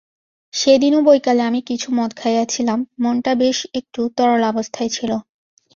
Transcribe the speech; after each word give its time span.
সেদিনও 0.53 0.99
বৈকালে 1.01 1.41
আমি 1.41 1.61
কিছু 1.61 1.87
মদ 1.97 2.11
খাইয়াছিলাম, 2.15 2.79
মনটা 2.99 3.31
বেশ 3.35 3.57
একটু 3.79 4.01
তরলাবস্থায় 4.17 4.89
ছিল। 4.89 5.11